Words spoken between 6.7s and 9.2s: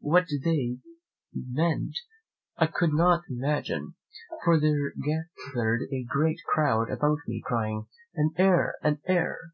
about me, crying, 'An heir! an